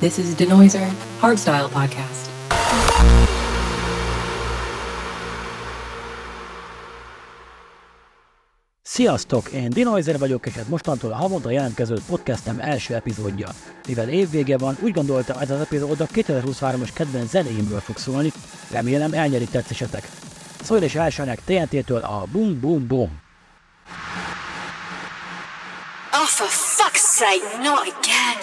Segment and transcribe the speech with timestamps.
[0.00, 0.88] This is Denoiser
[1.20, 2.30] Hardstyle Podcast.
[8.82, 9.48] Sziasztok!
[9.48, 13.48] Én Dinoizer vagyok, és ez mostantól a havonta jelentkező podcastem első epizódja.
[13.88, 18.32] Mivel évvége van, úgy gondoltam, ez az epizód a 2023-as kedvenc zenéimből fog szólni,
[18.70, 20.08] remélem elnyeri tetszesetek.
[20.62, 23.20] Szólj és elsőnek TNT-től a Boom Boom Boom.
[26.36, 28.36] For fuck's sake, not again.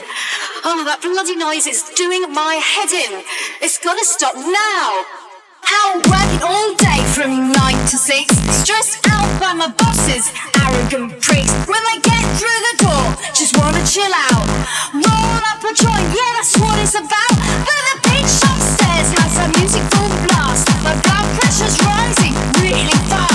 [0.65, 3.21] Oh, that bloody noise is doing my head in.
[3.61, 5.05] It's gotta stop now.
[5.61, 8.33] Out working all day from nine to six.
[8.65, 11.53] Stressed out by my bosses, arrogant pricks.
[11.69, 13.05] When they get through the door,
[13.37, 14.49] just wanna chill out.
[14.97, 17.33] Roll up a joint, yeah, that's what it's about.
[17.61, 20.65] But the bitch upstairs has her music full blast.
[20.81, 23.32] My blood pressure's rising really fast.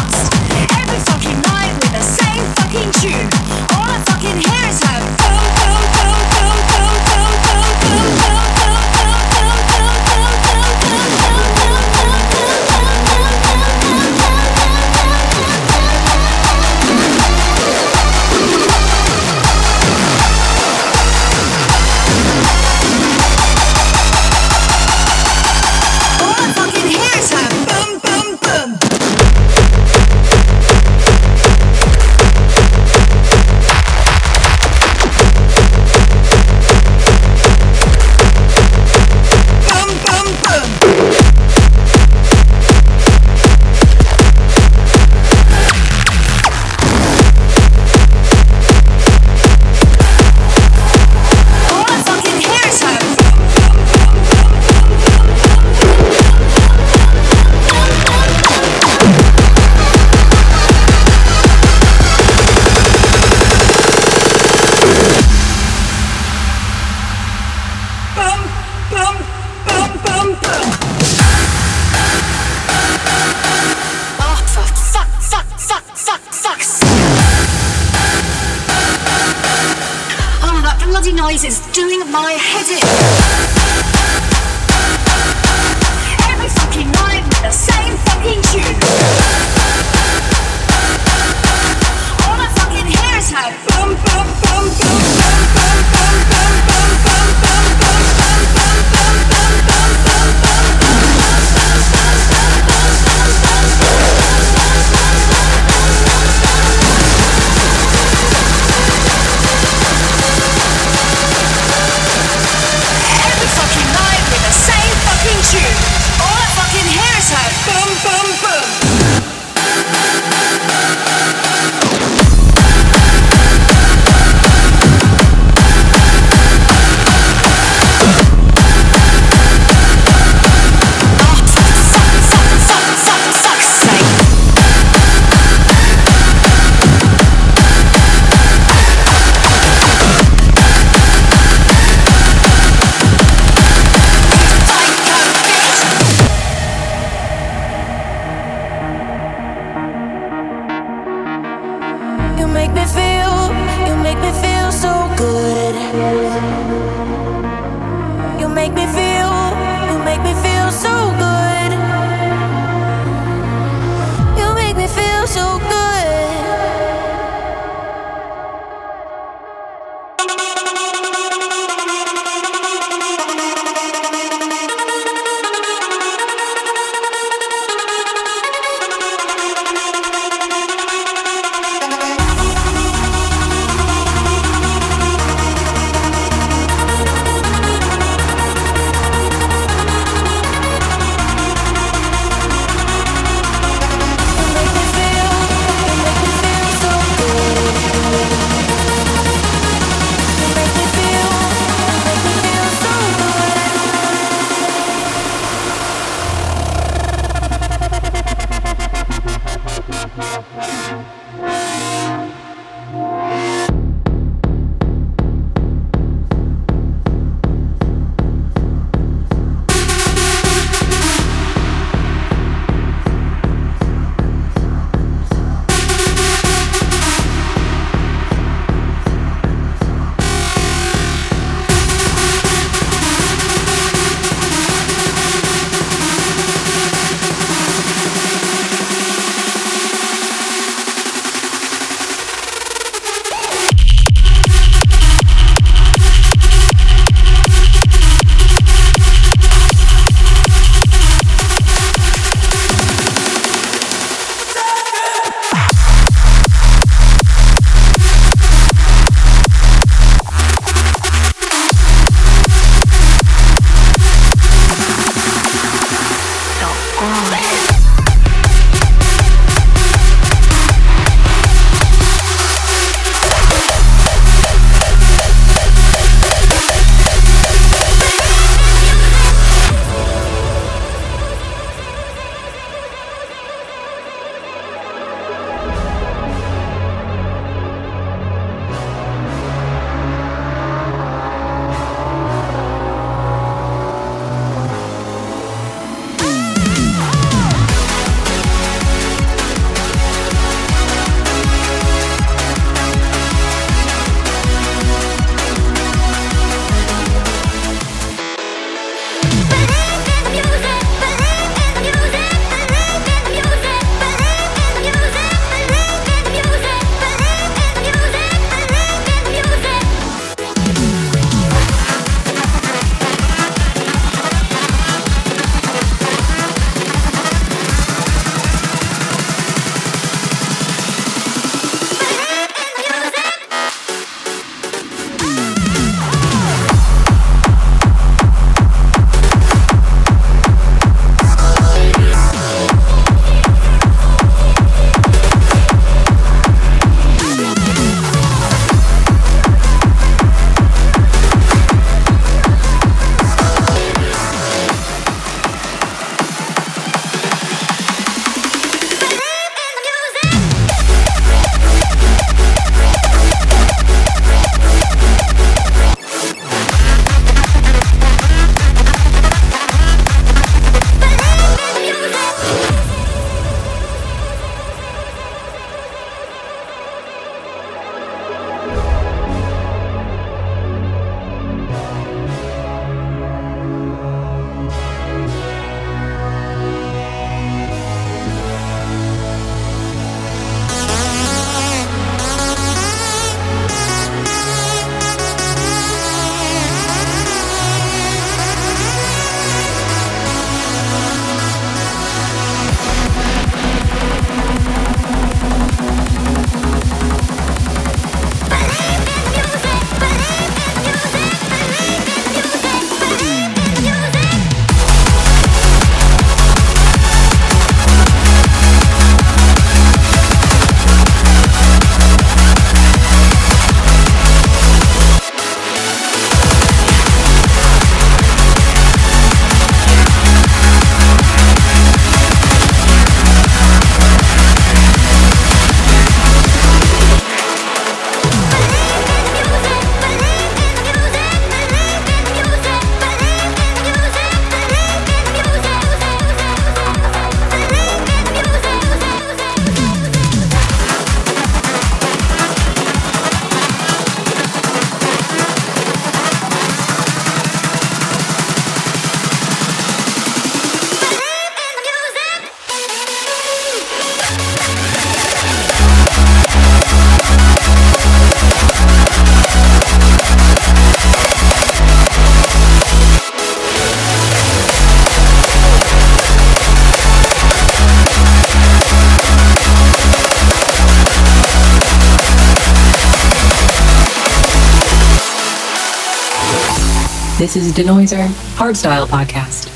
[488.17, 489.69] Hardstyle Podcast.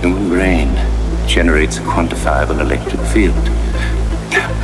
[0.00, 0.74] Human brain
[1.28, 3.36] generates a quantifiable electric field.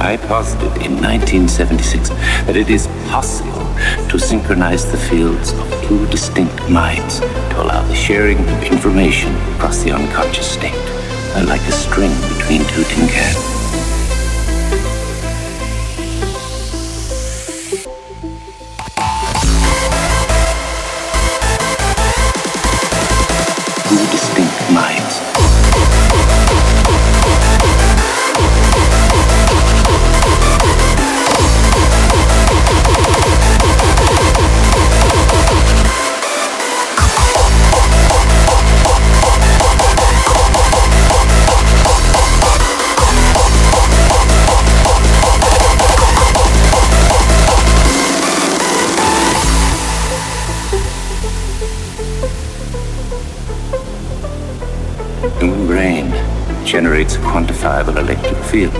[0.01, 3.53] I posited in 1976 that it is possible
[4.09, 9.85] to synchronize the fields of two distinct minds to allow the sharing of information across
[9.85, 10.75] the unconscious state,
[11.47, 13.54] like a string between two tin cans.
[57.83, 58.75] Electric field.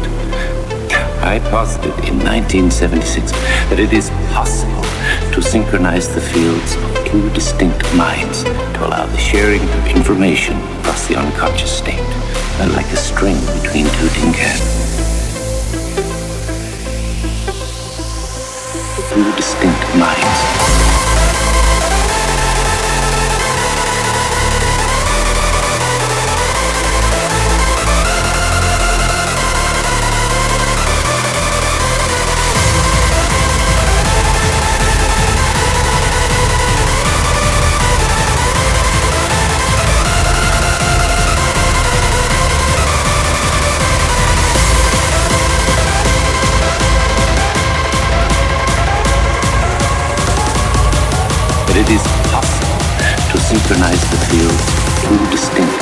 [1.21, 3.33] I posited in 1976
[3.69, 4.83] that it is possible
[5.33, 11.09] to synchronize the fields of two distinct minds to allow the sharing of information across
[11.09, 12.07] the unconscious state,
[12.77, 14.63] like a string between two tin cans.
[19.11, 20.84] Two distinct minds.
[51.85, 52.79] It is possible
[53.31, 54.65] to synchronize the fields
[55.05, 55.74] two distinct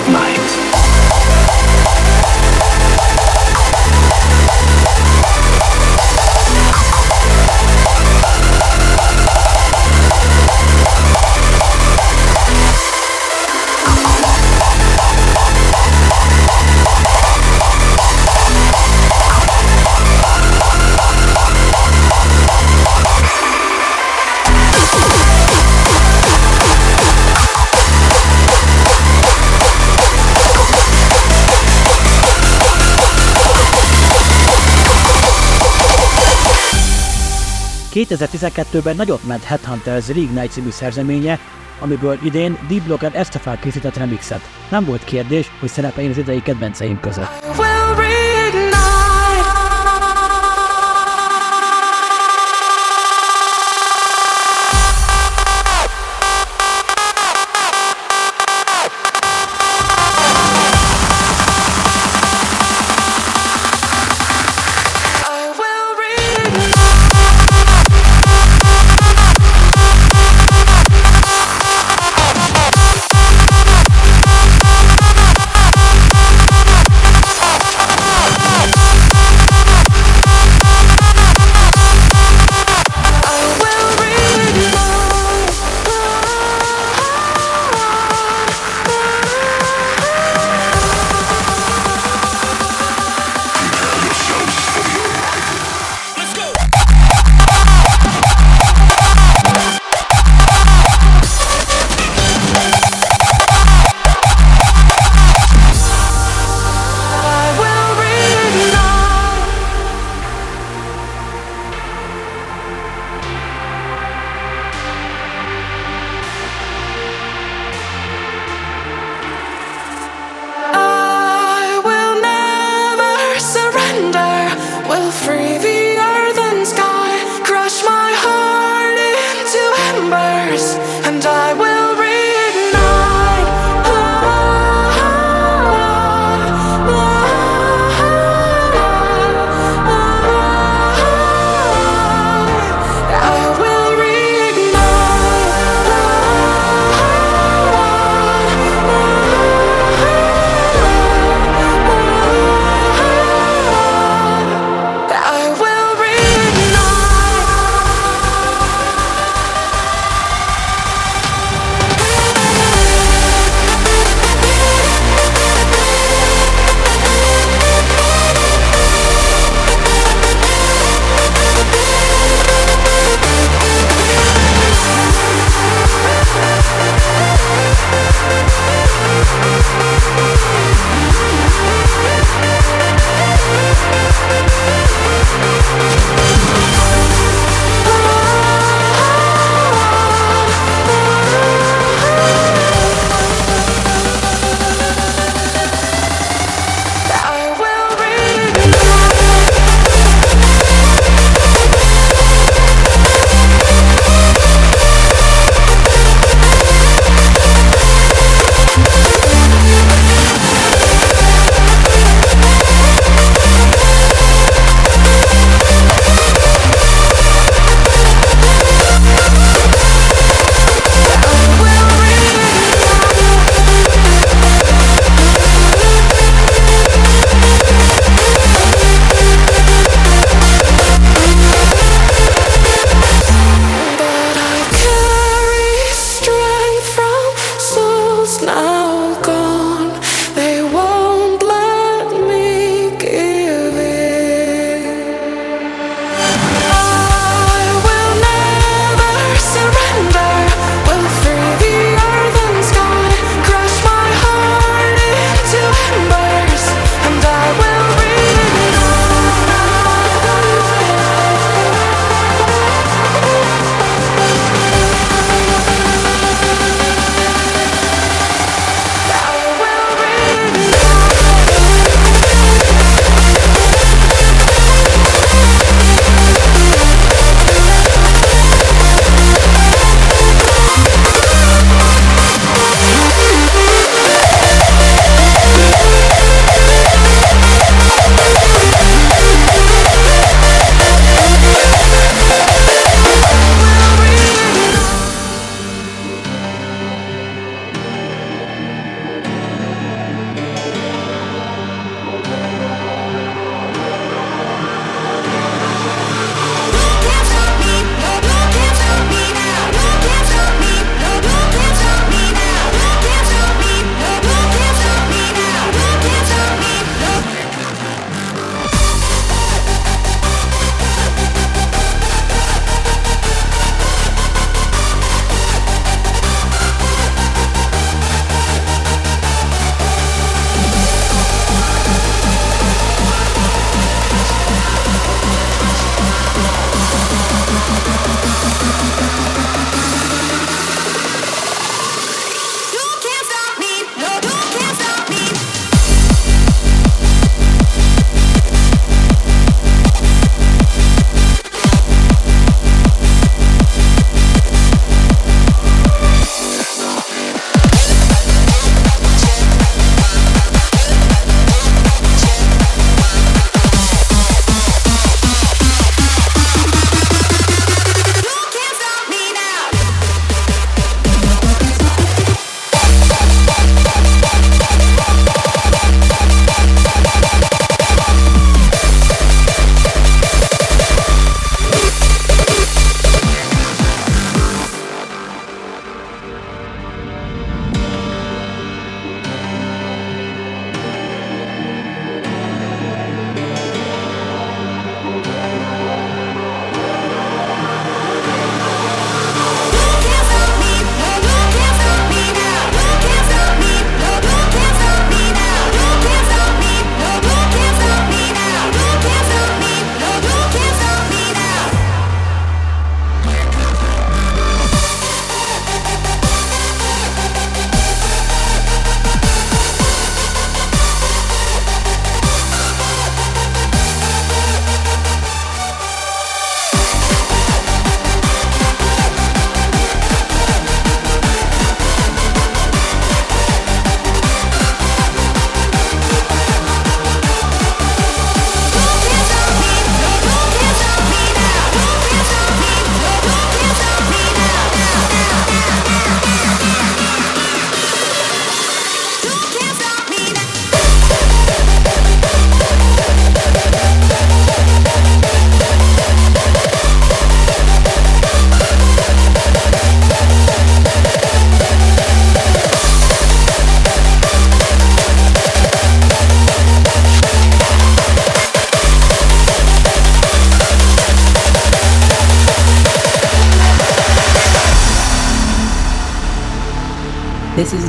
[37.94, 41.38] ...2012-ben nagyot ment Headhunters Reignite című szerzeménye,
[41.80, 44.40] amiből idén D-Blocker Estefan készített remixet.
[44.70, 47.71] Nem volt kérdés, hogy szerepeljen az idei kedvenceim között.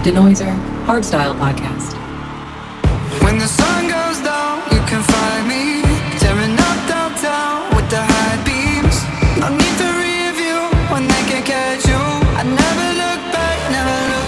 [0.04, 0.54] Denoiser
[0.86, 1.96] Hardstyle Podcast.
[3.24, 5.82] When the sun goes down, you can find me
[6.20, 9.00] tearing up downtown with the high beams.
[9.40, 10.60] No need to review
[10.92, 11.96] when they can catch you.
[11.96, 14.28] I never look back, never look.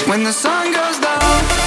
[0.00, 0.08] look.
[0.08, 1.59] When the sun goes down.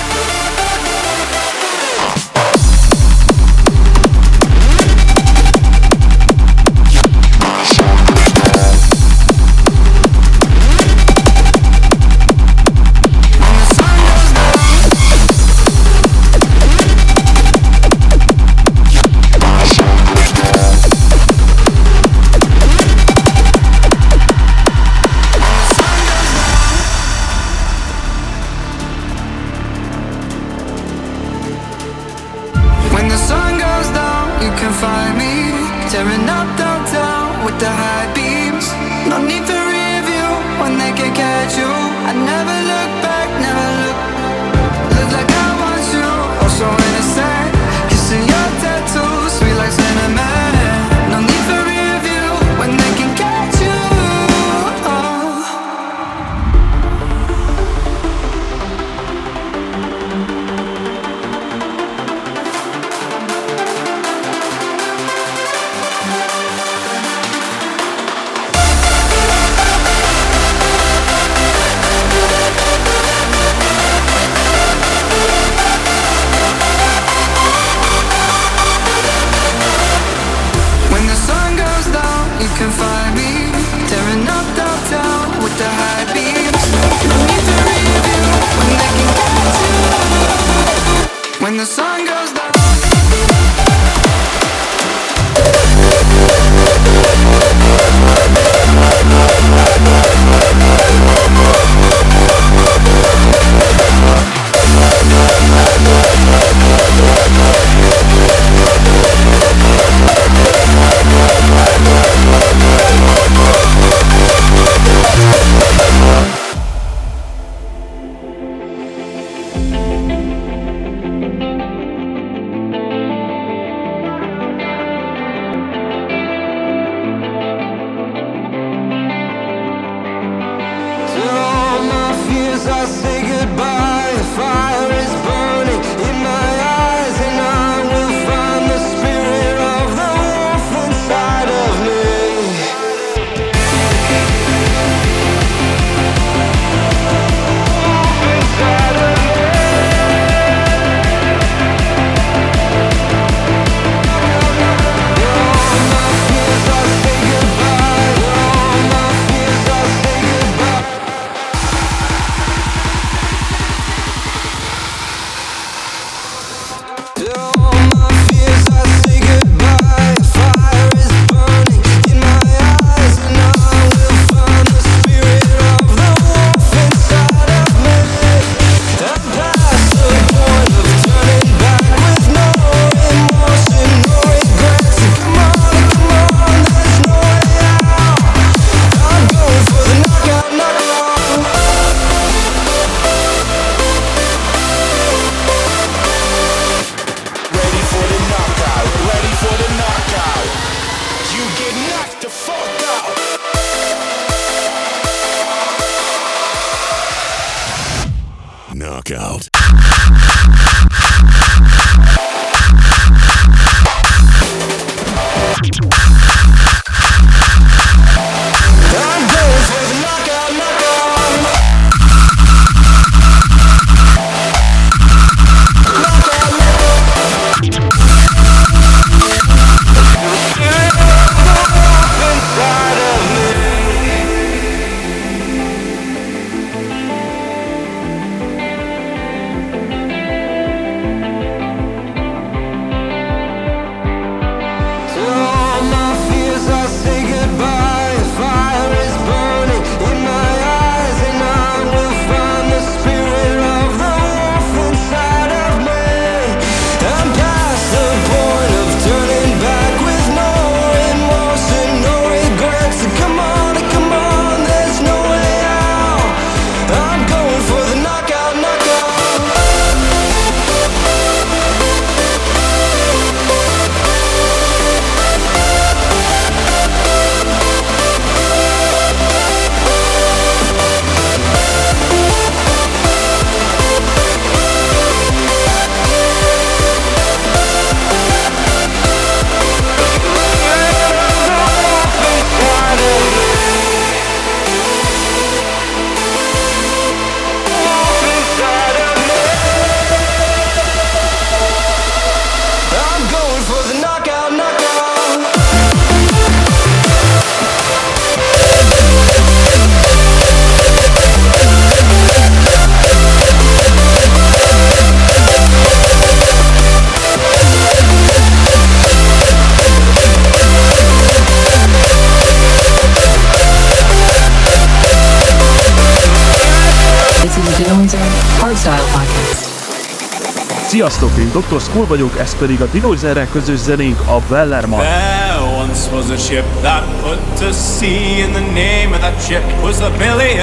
[332.13, 334.99] vagyok, ez pedig a Dinozerrel közös zenénk, a Wellerman.
[334.99, 339.63] There once was a ship that put to sea, and the name of that ship
[339.81, 340.53] was the Billy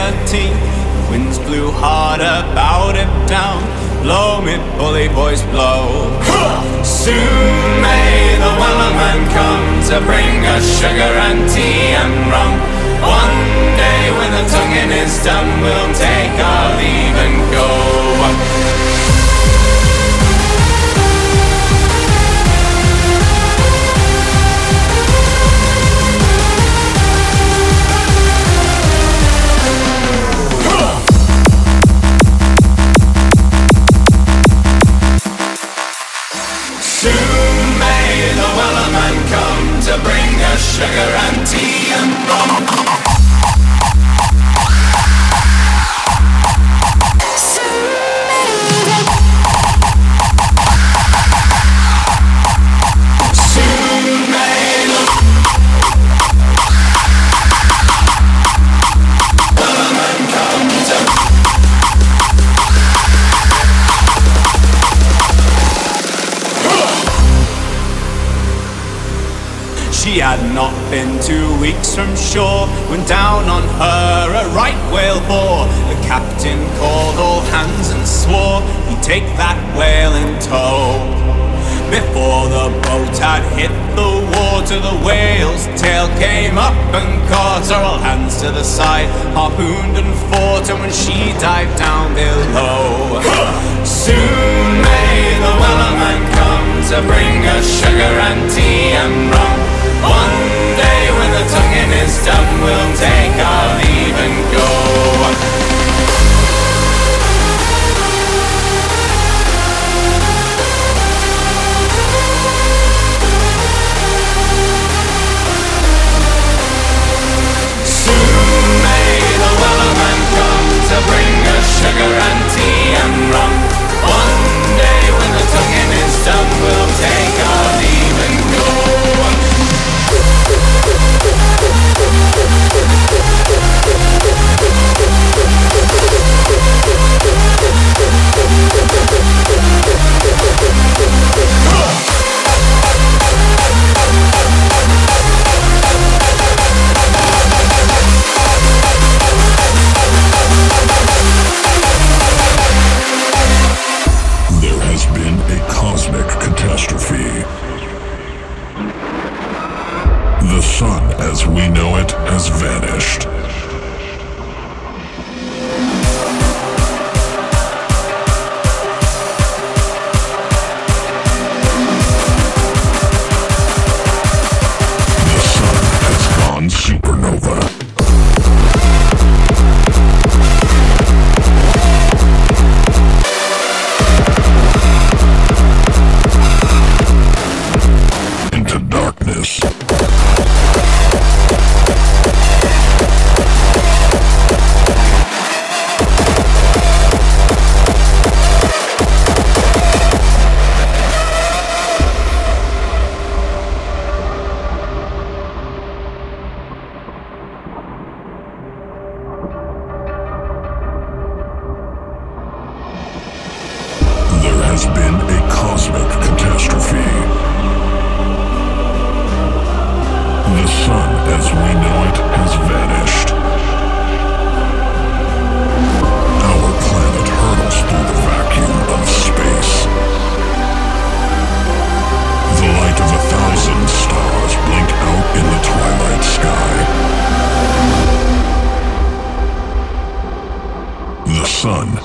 [1.10, 3.62] Winds blew hard about it down,
[4.02, 6.10] blow me bully boys blow.
[6.82, 8.19] Soon may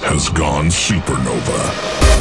[0.05, 2.14] has gone supernova.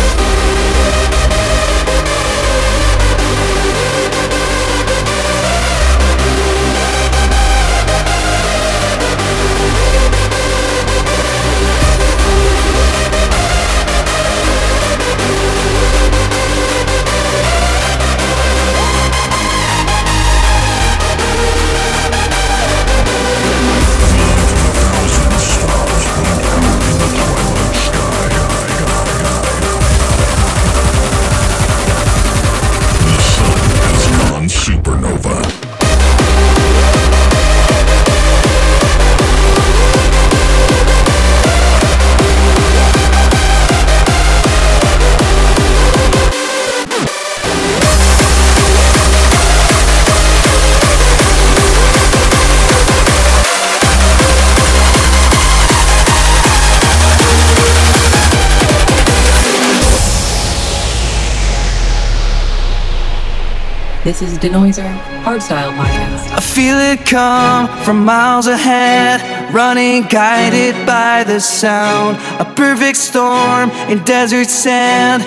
[64.15, 64.87] This is Denoiser
[65.25, 66.31] Hardstyle Podcast.
[66.31, 69.19] I feel it come from miles ahead,
[69.53, 72.19] running guided by the sound.
[72.39, 75.25] A perfect storm in desert sand,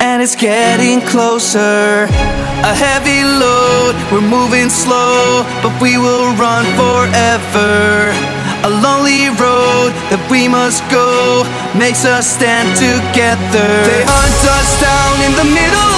[0.00, 2.08] and it's getting closer.
[2.64, 8.08] A heavy load, we're moving slow, but we will run forever.
[8.64, 11.44] A lonely road that we must go
[11.76, 13.68] makes us stand together.
[13.84, 15.89] They hunt us down in the middle.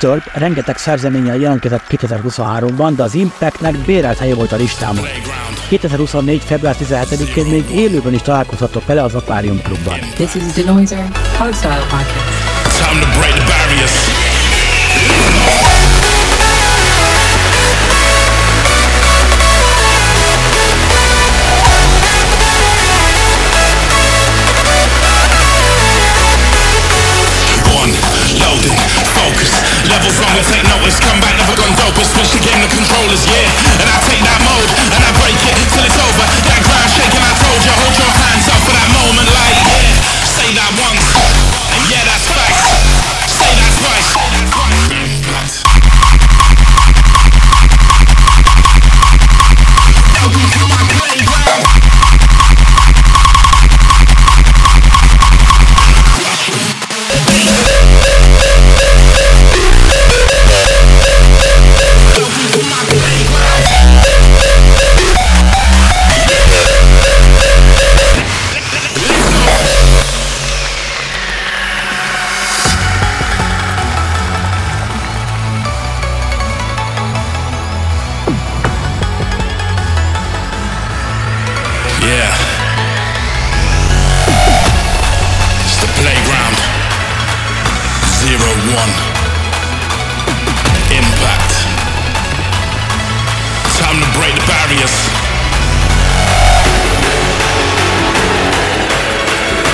[0.00, 5.04] Disturbed rengeteg szerzeménnyel jelentkezett 2023-ban, de az Impactnek bérelt helye volt a listámon.
[5.68, 6.42] 2024.
[6.42, 9.98] február 17-én még élőben is találkozhatok vele az Aquarium Klubban.
[9.98, 12.26] This is the Noiser Hardstyle Podcast.
[12.78, 14.17] Time to break the barriers.
[33.08, 33.80] rollers, yeah.
[33.80, 34.47] And I take that
[88.66, 88.90] one.
[90.90, 91.52] Impact.
[93.78, 94.94] Time to break the barriers.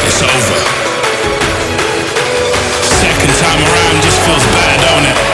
[0.05, 0.59] It's over.
[2.85, 5.34] Second time around just feels bad, don't it?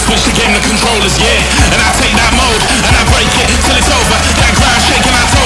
[0.00, 1.36] Switch the game, the controllers, yeah.
[1.70, 4.16] And I take that mode, and I break it till it's over.
[4.40, 5.39] That ground shaking, I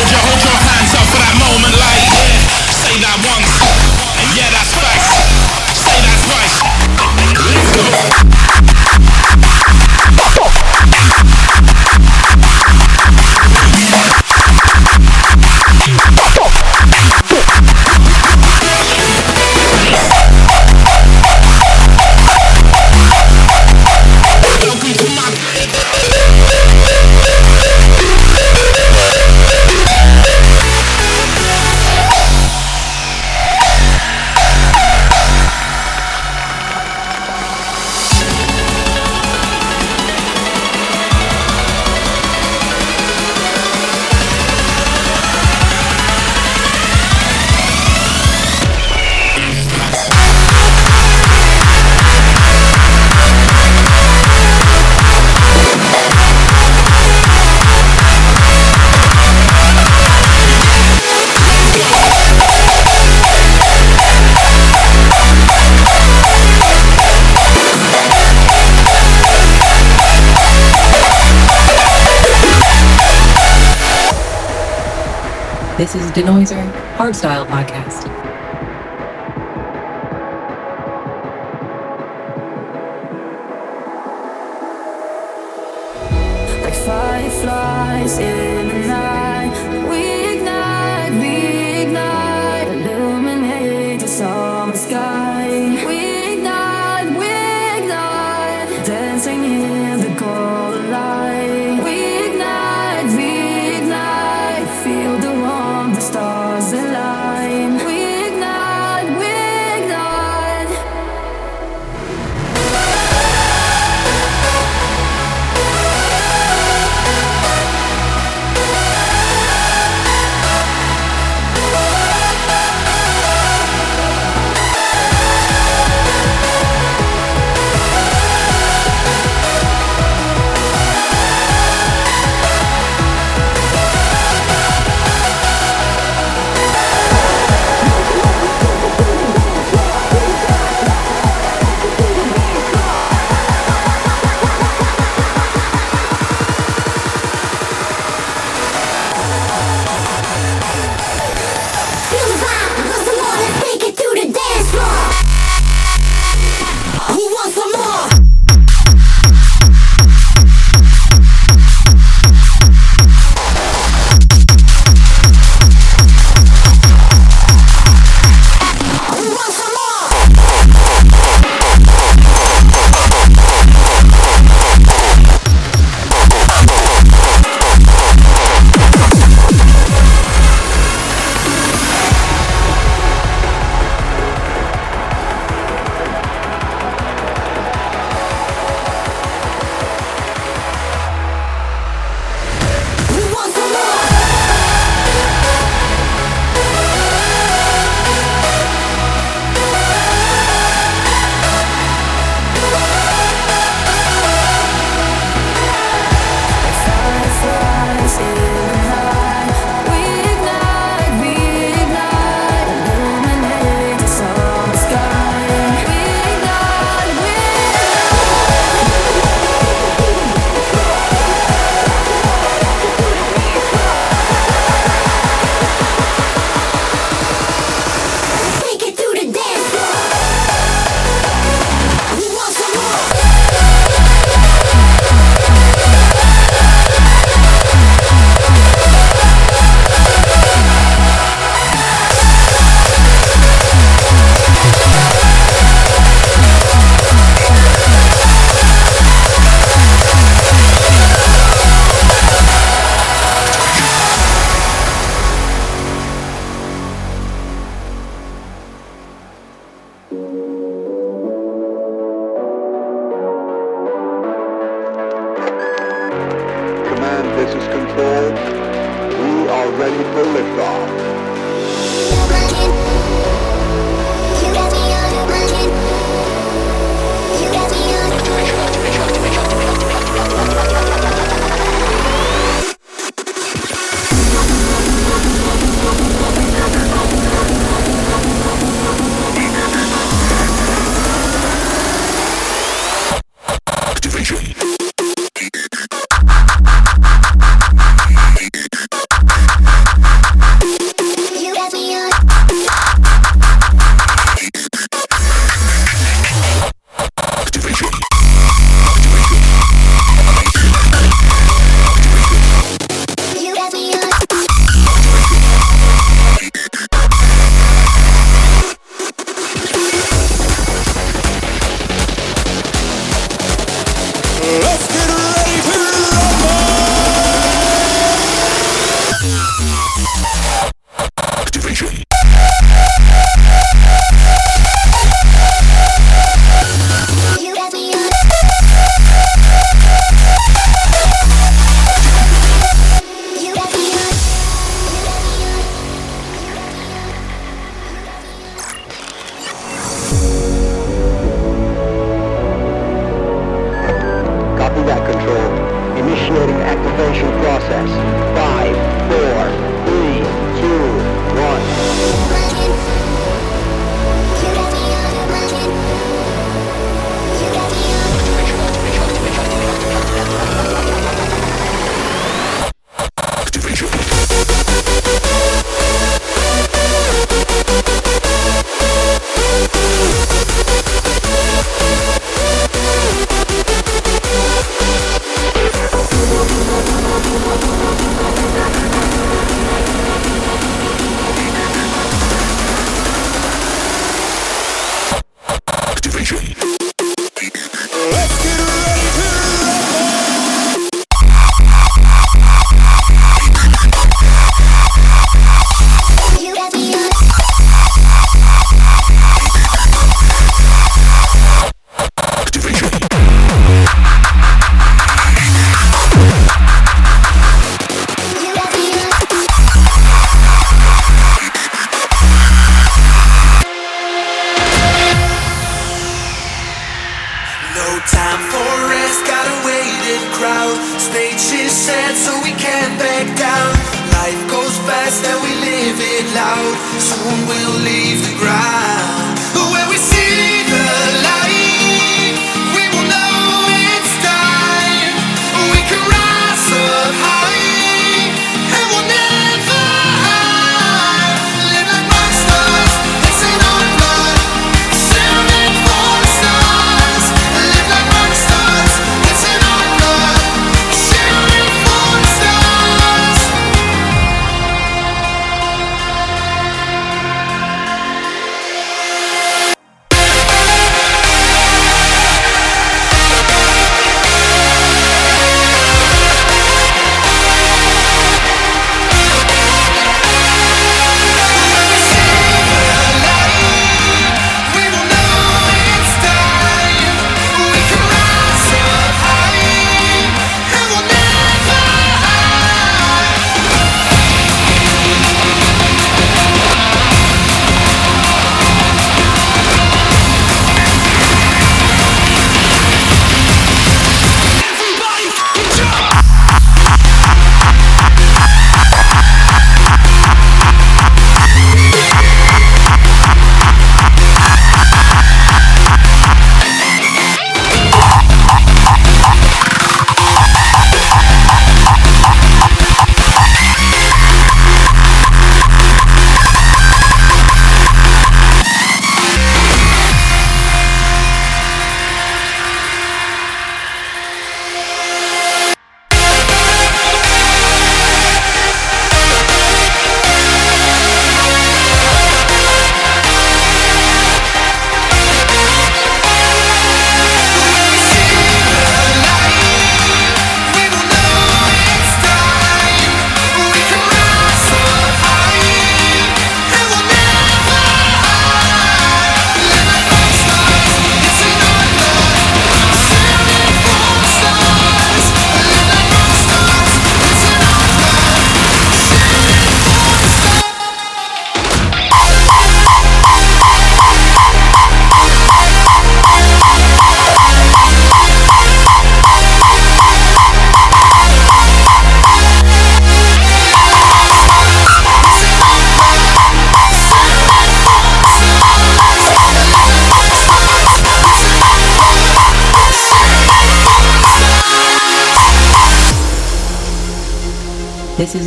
[75.84, 78.13] This is Denoiser Hardstyle Podcast.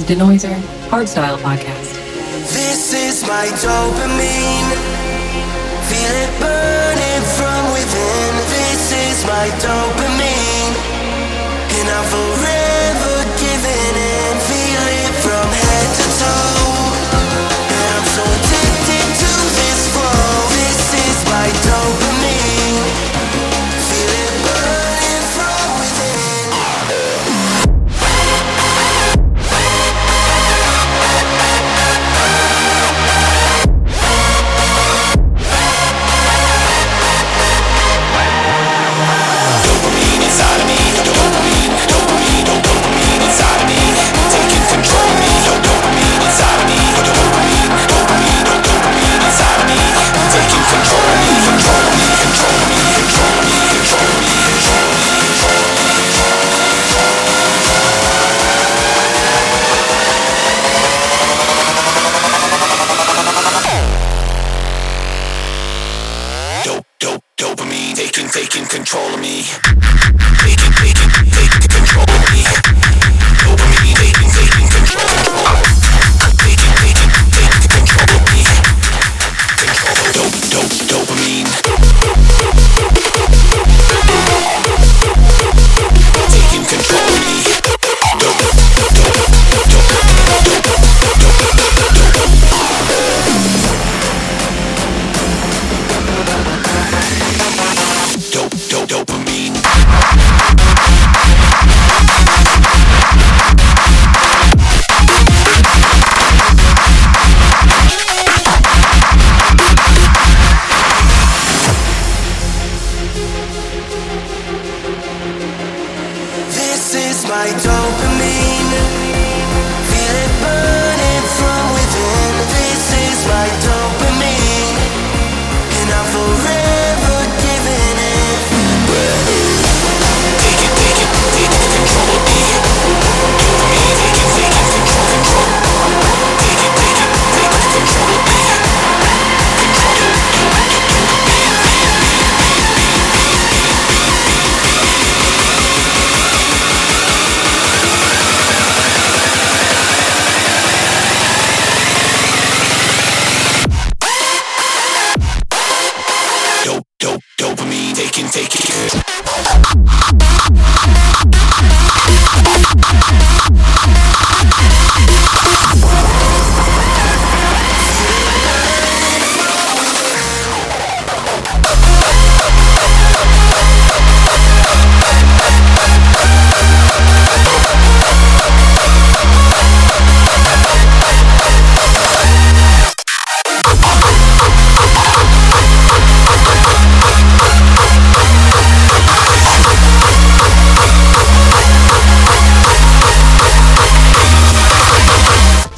[0.08, 0.56] Denoiser
[0.90, 1.87] Hardstyle Podcast.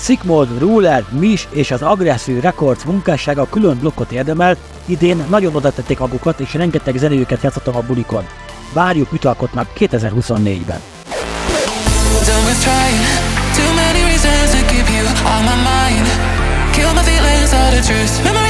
[0.10, 5.99] Sigmund, Ruler, Mis és az Aggressive Records munkássága külön blokkot érdemel, idén nagyon oda tették
[5.99, 8.24] magukat és rengeteg zenéjüket játszottam a bulikon.
[8.74, 10.80] Várjuk ütalkotnak 2024-ben.
[18.24, 18.49] Too many